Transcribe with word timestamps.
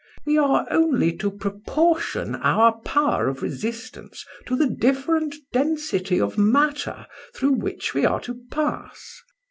We 0.25 0.35
are 0.39 0.65
only 0.71 1.15
to 1.17 1.29
proportion 1.29 2.33
our 2.33 2.79
power 2.79 3.27
of 3.27 3.43
resistance 3.43 4.25
to 4.47 4.55
the 4.55 4.65
different 4.65 5.35
density 5.53 6.19
of 6.19 6.39
matter 6.39 7.05
through 7.35 7.57
which 7.59 7.93
we 7.93 8.03
are 8.03 8.19
to 8.21 8.41
pass. 8.51 9.21